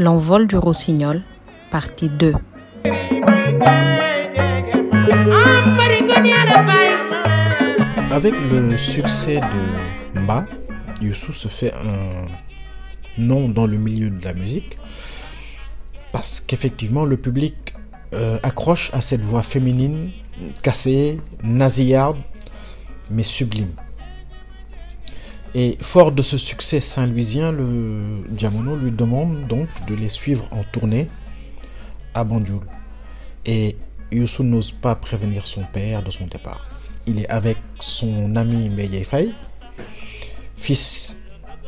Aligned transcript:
L'envol 0.00 0.46
du 0.46 0.56
rossignol, 0.56 1.22
partie 1.72 2.08
2. 2.08 2.32
Avec 8.12 8.34
le 8.52 8.76
succès 8.78 9.40
de 9.40 10.20
Mba, 10.20 10.46
Youssou 11.02 11.32
se 11.32 11.48
fait 11.48 11.72
un 11.74 13.20
nom 13.20 13.48
dans 13.48 13.66
le 13.66 13.76
milieu 13.76 14.08
de 14.08 14.24
la 14.24 14.34
musique 14.34 14.78
parce 16.12 16.40
qu'effectivement 16.40 17.04
le 17.04 17.16
public 17.16 17.74
euh, 18.14 18.38
accroche 18.44 18.90
à 18.94 19.00
cette 19.00 19.22
voix 19.22 19.42
féminine 19.42 20.12
cassée, 20.62 21.18
nasillarde, 21.42 22.18
mais 23.10 23.24
sublime. 23.24 23.72
Et 25.54 25.78
fort 25.80 26.12
de 26.12 26.22
ce 26.22 26.36
succès 26.36 26.80
saint-louisien, 26.80 27.52
le 27.52 28.24
Diamono 28.28 28.76
lui 28.76 28.90
demande 28.90 29.46
donc 29.46 29.68
de 29.86 29.94
les 29.94 30.08
suivre 30.08 30.48
en 30.52 30.62
tournée 30.62 31.08
à 32.14 32.24
Banjul. 32.24 32.60
Et 33.46 33.76
Youssou 34.12 34.42
n'ose 34.42 34.72
pas 34.72 34.94
prévenir 34.94 35.46
son 35.46 35.64
père 35.64 36.02
de 36.02 36.10
son 36.10 36.26
départ. 36.26 36.66
Il 37.06 37.20
est 37.20 37.28
avec 37.28 37.56
son 37.80 38.36
ami 38.36 38.68
Mbeye 38.68 39.04
Faye, 39.04 39.34
fils 40.56 41.16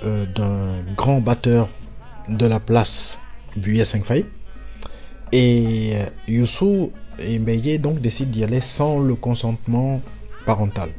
euh, 0.05 0.27
d'un 0.27 0.83
grand 0.95 1.21
batteur 1.21 1.69
de 2.29 2.47
la 2.47 2.61
place 2.61 3.21
Buye 3.57 3.85
5 3.85 4.05
Faye. 4.05 4.27
Et 5.33 5.93
euh, 5.95 6.07
Youssou 6.29 6.93
et 7.19 7.39
Mbeye 7.39 7.79
donc 7.79 8.01
décident 8.01 8.31
d'y 8.31 8.45
aller 8.45 8.61
sans 8.61 8.99
le 8.99 9.15
consentement 9.15 10.01
parental. 10.45 10.91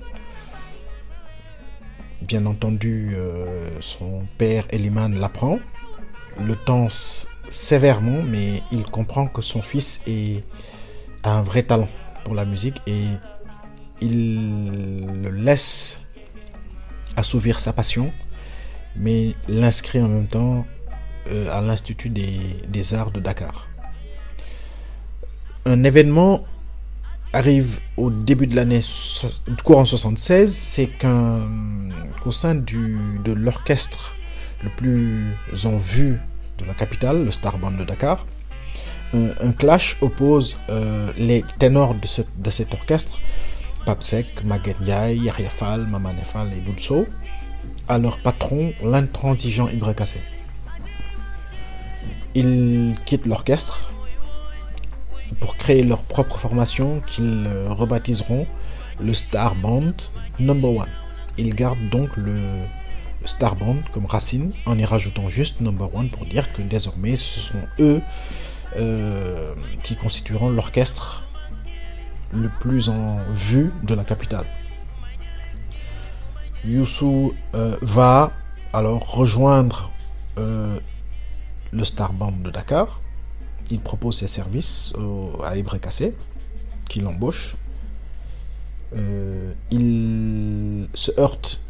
Bien 2.21 2.45
entendu, 2.45 3.13
euh, 3.15 3.77
son 3.81 4.25
père 4.37 4.65
Eliman 4.69 5.09
l'apprend, 5.19 5.59
le 6.39 6.55
tense 6.55 7.27
sévèrement, 7.49 8.21
mais 8.21 8.61
il 8.71 8.83
comprend 8.83 9.27
que 9.27 9.41
son 9.41 9.61
fils 9.61 10.01
a 11.23 11.37
un 11.37 11.41
vrai 11.41 11.63
talent 11.63 11.89
pour 12.23 12.35
la 12.35 12.45
musique 12.45 12.79
et 12.85 13.05
il 14.01 15.21
le 15.23 15.31
laisse 15.31 16.01
assouvir 17.17 17.59
sa 17.59 17.73
passion, 17.73 18.13
mais 18.95 19.35
l'inscrit 19.47 19.99
en 19.99 20.07
même 20.07 20.27
temps 20.27 20.65
euh, 21.29 21.51
à 21.51 21.61
l'Institut 21.61 22.09
des 22.09 22.93
Arts 22.93 23.11
de 23.11 23.19
Dakar. 23.19 23.67
Un 25.65 25.83
événement 25.83 26.45
arrive 27.33 27.79
au 27.97 28.09
début 28.09 28.47
de 28.47 28.55
l'année 28.55 28.81
courant 29.63 29.85
76, 29.85 30.53
c'est 30.53 30.87
qu'au 30.87 32.31
sein 32.31 32.55
de 32.55 33.31
l'orchestre 33.33 34.15
le 34.63 34.69
plus 34.69 35.35
en 35.65 35.77
vue 35.77 36.19
de 36.57 36.65
la 36.65 36.73
capitale, 36.73 37.23
le 37.25 37.31
Star 37.31 37.57
Band 37.57 37.71
de 37.71 37.83
Dakar, 37.83 38.25
un, 39.13 39.51
clash 39.51 39.97
oppose 40.01 40.55
euh, 40.69 41.11
les 41.17 41.43
ténors 41.59 41.95
de, 41.95 42.07
ce, 42.07 42.21
de 42.37 42.49
cet 42.49 42.73
orchestre, 42.73 43.19
Papsek, 43.85 44.43
Maguette 44.45 44.79
Ndiaye, 44.79 45.17
Yahya 45.17 45.49
Fall, 45.49 45.85
Mamane 45.87 46.23
Fall 46.23 46.53
et 46.53 46.61
Doudso, 46.61 47.05
à 47.89 47.97
leur 47.97 48.19
patron, 48.19 48.73
l'intransigeant 48.83 49.67
Ibra 49.67 49.93
Kassé. 49.93 50.21
Ils 52.35 52.95
quittent 53.05 53.25
l'orchestre 53.25 53.91
pour 55.39 55.55
créer 55.55 55.83
leur 55.83 56.03
propre 56.03 56.37
formation 56.37 57.01
qu'ils 57.07 57.47
rebaptiseront 57.69 58.47
le 58.99 59.13
Star 59.13 59.55
Band 59.55 59.93
Number 60.39 60.71
One. 60.71 60.89
Ils 61.37 61.55
gardent 61.55 61.89
donc 61.89 62.15
le, 62.17 62.65
Star 63.25 63.55
Band 63.55 63.77
comme 63.91 64.05
racine 64.05 64.51
en 64.65 64.77
y 64.77 64.85
rajoutant 64.85 65.29
juste 65.29 65.61
Number 65.61 65.93
One 65.93 66.09
pour 66.09 66.25
dire 66.25 66.51
que 66.53 66.61
désormais 66.61 67.15
ce 67.15 67.39
sont 67.39 67.61
eux 67.79 68.01
euh, 68.77 69.53
qui 69.83 69.95
constitueront 69.95 70.49
l'orchestre 70.49 71.23
le 72.31 72.49
plus 72.49 72.89
en 72.89 73.19
vue 73.31 73.71
de 73.83 73.93
la 73.93 74.03
capitale. 74.03 74.45
Youssou 76.65 77.33
euh, 77.55 77.77
va 77.81 78.31
alors 78.73 79.15
rejoindre 79.15 79.91
euh, 80.37 80.79
le 81.71 81.85
Star 81.85 82.13
Band 82.13 82.31
de 82.31 82.49
Dakar. 82.49 83.01
Il 83.71 83.79
propose 83.79 84.17
ses 84.17 84.27
services 84.27 84.93
au, 84.95 85.41
à 85.43 85.57
Ibré 85.57 85.79
Kassé, 85.79 86.13
qui 86.89 86.99
l'embauche. 86.99 87.55
Euh, 88.95 89.53
il 89.71 90.87
se 90.93 91.11
heurte 91.19 91.61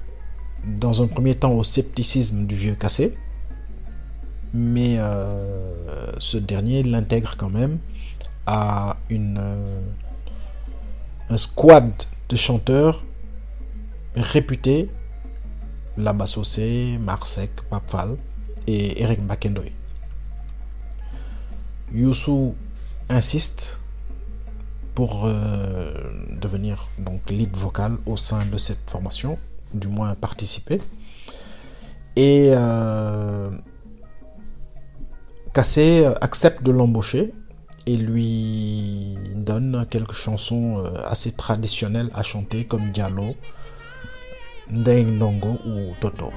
dans 0.65 1.03
un 1.03 1.07
premier 1.07 1.35
temps 1.35 1.51
au 1.51 1.63
scepticisme 1.63 2.45
du 2.45 2.55
vieux 2.55 2.73
Kassé, 2.73 3.15
mais 4.53 4.97
euh, 4.97 6.11
ce 6.17 6.37
dernier 6.37 6.81
l'intègre 6.83 7.35
quand 7.37 7.49
même 7.49 7.77
à 8.47 8.97
une, 9.09 9.37
euh, 9.39 9.81
un 11.29 11.37
squad 11.37 11.91
de 12.29 12.35
chanteurs 12.35 13.03
réputés, 14.15 14.89
Labassosé, 15.97 16.97
Marsek, 16.99 17.51
Papfal 17.69 18.17
et 18.65 19.01
Eric 19.03 19.25
Bakendoy. 19.25 19.71
Youssou 21.93 22.55
insiste 23.09 23.79
pour 24.95 25.25
euh, 25.25 25.93
devenir 26.39 26.87
donc 26.99 27.29
lead 27.29 27.55
vocal 27.55 27.97
au 28.05 28.17
sein 28.17 28.45
de 28.45 28.57
cette 28.57 28.89
formation, 28.89 29.37
du 29.73 29.87
moins 29.87 30.15
participer. 30.15 30.79
Et 32.15 32.51
euh, 32.53 33.49
Cassé 35.53 36.05
accepte 36.21 36.63
de 36.63 36.71
l'embaucher 36.71 37.33
et 37.87 37.97
lui 37.97 39.17
donne 39.35 39.85
quelques 39.89 40.13
chansons 40.13 40.83
assez 41.05 41.31
traditionnelles 41.31 42.09
à 42.13 42.21
chanter 42.23 42.65
comme 42.65 42.91
Diallo, 42.91 43.35
Ndeng 44.69 45.15
Ndongo 45.15 45.57
ou 45.65 45.93
Toto. 45.99 46.31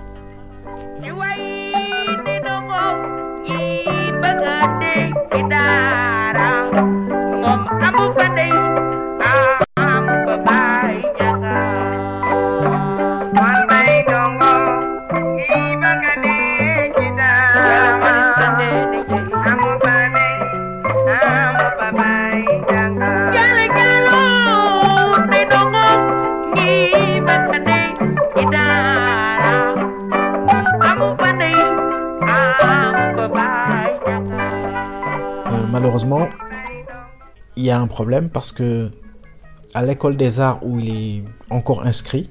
tem 4.95 5.13
que 5.31 5.43
dar. 5.49 6.14
Il 37.65 37.69
y 37.69 37.71
a 37.71 37.81
un 37.81 37.87
problème 37.87 38.29
parce 38.29 38.53
que 38.53 38.91
à 39.73 39.83
l'école 39.83 40.19
des 40.19 40.39
arts 40.39 40.59
où 40.63 40.79
il 40.79 40.89
est 40.91 41.25
encore 41.49 41.87
inscrit, 41.87 42.29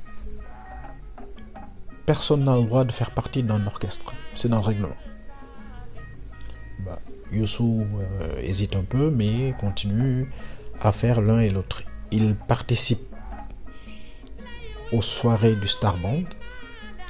personne 2.06 2.44
n'a 2.44 2.56
le 2.56 2.66
droit 2.66 2.84
de 2.84 2.92
faire 2.92 3.10
partie 3.10 3.42
d'un 3.42 3.66
orchestre. 3.66 4.14
C'est 4.36 4.48
dans 4.48 4.58
le 4.58 4.64
règlement. 4.64 4.96
Bah, 6.86 7.00
euh, 7.34 8.40
hésite 8.44 8.76
un 8.76 8.84
peu, 8.84 9.10
mais 9.10 9.56
continue 9.60 10.30
à 10.80 10.92
faire 10.92 11.20
l'un 11.20 11.40
et 11.40 11.50
l'autre. 11.50 11.82
Il 12.12 12.36
participe 12.36 13.02
aux 14.92 15.02
soirées 15.02 15.56
du 15.56 15.68
Star 15.68 15.98
Band 15.98 16.26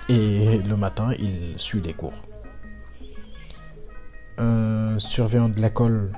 et 0.08 0.60
le 0.60 0.78
matin, 0.78 1.12
il 1.20 1.56
suit 1.58 1.82
des 1.82 1.94
cours. 1.94 2.22
Un 4.38 4.98
surveillant 4.98 5.50
de 5.50 5.60
l'école 5.60 6.14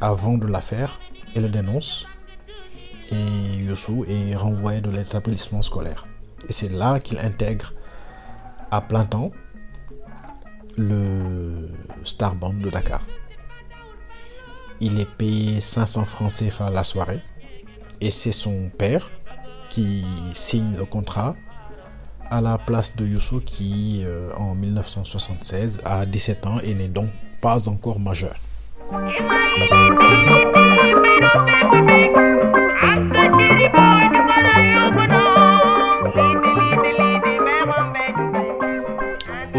avant 0.00 0.38
de 0.38 0.46
l'affaire 0.46 0.98
et 1.34 1.40
le 1.40 1.48
dénonce. 1.48 2.06
Et 3.12 3.62
Youssou 3.62 4.04
est 4.08 4.34
renvoyé 4.34 4.80
de 4.80 4.90
l'établissement 4.90 5.62
scolaire. 5.62 6.06
Et 6.48 6.52
c'est 6.52 6.70
là 6.70 6.98
qu'il 6.98 7.18
intègre 7.18 7.72
à 8.70 8.80
plein 8.80 9.04
temps 9.04 9.30
le 10.76 11.68
Star 12.04 12.34
Band 12.34 12.54
de 12.54 12.68
Dakar. 12.70 13.00
Il 14.80 15.00
est 15.00 15.08
payé 15.16 15.60
500 15.60 16.04
francs 16.04 16.32
CFA 16.32 16.70
la 16.70 16.84
soirée. 16.84 17.22
Et 18.00 18.10
c'est 18.10 18.32
son 18.32 18.70
père 18.76 19.10
qui 19.70 20.04
signe 20.34 20.76
le 20.76 20.84
contrat 20.84 21.34
à 22.30 22.40
la 22.40 22.58
place 22.58 22.96
de 22.96 23.06
Youssou 23.06 23.40
qui, 23.40 24.02
euh, 24.04 24.32
en 24.36 24.54
1976, 24.54 25.80
a 25.84 26.04
17 26.06 26.46
ans 26.46 26.58
et 26.60 26.74
n'est 26.74 26.88
donc 26.88 27.08
pas 27.40 27.68
encore 27.68 28.00
majeur. 28.00 28.34
Au 28.88 28.94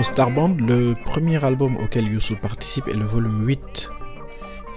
Starband, 0.03 0.55
le 0.59 0.93
premier 1.03 1.43
album 1.43 1.75
auquel 1.75 2.07
Youssou 2.07 2.37
participe 2.37 2.87
est 2.87 2.93
le 2.93 3.03
volume 3.03 3.45
8 3.45 3.91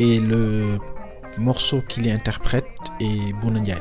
et 0.01 0.19
le 0.19 0.79
morceau 1.39 1.81
qu'il 1.89 2.11
interprète 2.11 2.67
est 2.99 3.33
Bounandiaï. 3.35 3.79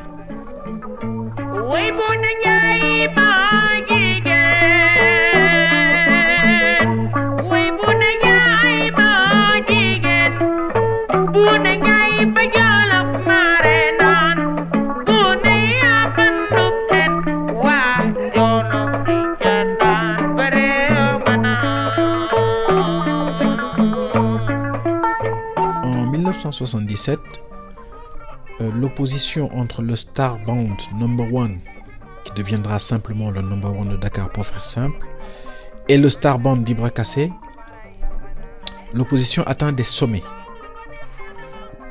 1977, 26.60 27.20
euh, 28.62 28.72
l'opposition 28.74 29.50
entre 29.58 29.82
le 29.82 29.96
Star 29.96 30.40
Band 30.40 30.76
Number 30.98 31.34
One, 31.34 31.60
qui 32.26 32.34
deviendra 32.34 32.80
simplement 32.80 33.32
le 33.32 33.42
Number 33.42 33.72
One 33.78 33.90
de 33.90 33.96
Dakar 33.96 34.30
pour 34.32 34.46
faire 34.46 34.66
simple, 34.66 35.08
et 35.88 35.98
le 35.98 36.10
Star 36.10 36.38
Band 36.40 36.58
d'Ibra 36.58 36.90
Kassé, 36.90 37.32
l'opposition 38.94 39.44
atteint 39.44 39.72
des 39.72 39.84
sommets. 39.84 40.24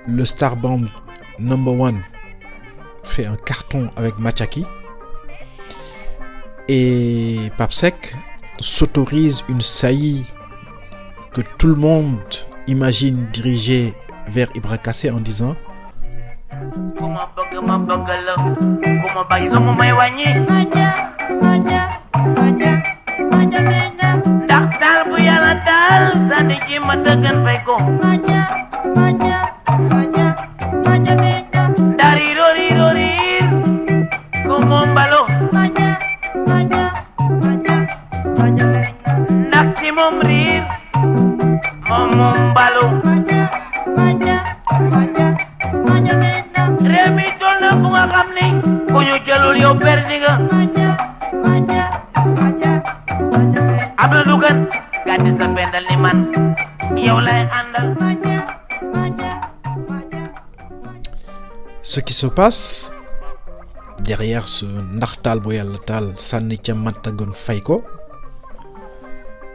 Le 0.07 0.25
Star 0.25 0.57
Band 0.57 0.83
Number 1.39 1.73
One 1.81 2.03
fait 3.03 3.27
un 3.27 3.37
carton 3.37 3.89
avec 3.97 4.19
Machaki 4.19 4.67
et 6.69 7.51
Papsek 7.57 8.15
s'autorise 8.61 9.45
une 9.49 9.63
saillie 9.63 10.27
que 11.33 11.41
tout 11.57 11.69
le 11.69 11.75
monde 11.75 12.21
imagine 12.67 13.27
diriger 13.33 13.95
vers 14.29 14.49
Ibra 14.55 14.79
Kassé 14.79 15.11
en 15.11 15.21
disant 15.21 15.55
ce 61.83 62.01
qui 62.01 62.13
se 62.13 62.27
passe 62.27 62.93
derrière 64.05 64.47
ce 64.47 64.65
Ndartal 64.65 65.41
Boyal 65.41 65.69
Sannitia 66.17 66.75
Matagon 66.75 67.33
Faiko 67.35 67.85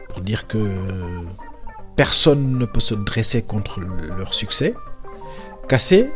pour 0.08 0.20
dire 0.20 0.46
que 0.46 0.58
personne 1.96 2.58
ne 2.58 2.64
peut 2.64 2.80
se 2.80 2.94
dresser 2.94 3.42
contre 3.42 3.80
leur 3.80 4.34
succès. 4.34 4.74
Cassé 5.68 6.12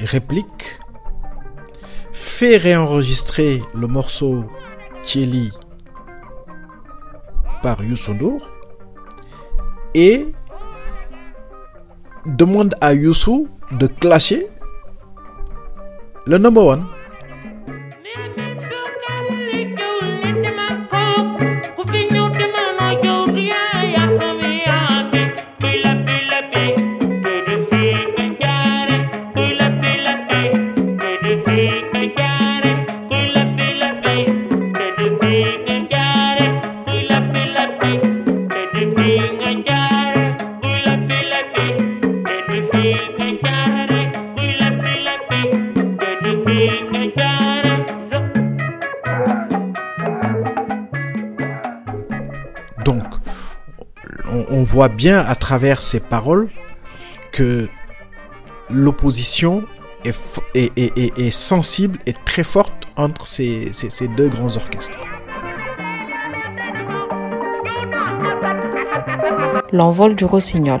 réplique, 0.00 0.78
fait 2.12 2.56
réenregistrer 2.56 3.62
le 3.74 3.86
morceau 3.86 4.44
Thieli 5.02 5.50
par 7.66 7.82
et 9.94 10.24
demande 12.26 12.76
à 12.80 12.94
Youssou 12.94 13.48
de 13.72 13.88
clasher 13.88 14.46
le 16.26 16.38
number 16.38 16.64
one. 16.64 16.84
Voit 54.76 54.90
bien 54.90 55.20
à 55.20 55.34
travers 55.34 55.80
ces 55.80 56.00
paroles 56.00 56.50
que 57.32 57.66
l'opposition 58.68 59.64
est, 60.04 61.30
sensible 61.30 61.98
et 62.04 62.12
très 62.26 62.44
forte 62.44 62.86
entre 62.94 63.26
ces, 63.26 63.70
ces- 63.72 63.88
ces 63.88 64.06
deux 64.06 64.28
grands 64.28 64.54
orchestres. 64.54 64.98
L'envol 69.72 70.14
du 70.14 70.26
rossignol, 70.26 70.80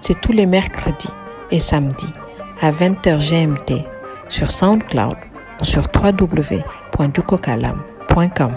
c'est 0.00 0.20
tous 0.20 0.30
les 0.30 0.46
mercredis 0.46 1.10
et 1.50 1.58
samedis 1.58 2.12
à 2.60 2.70
20h 2.70 3.18
GMT 3.18 3.84
sur 4.28 4.52
SoundCloud 4.52 5.16
ou 5.60 5.64
sur 5.64 5.82
www.ducocalam.com. 5.92 8.52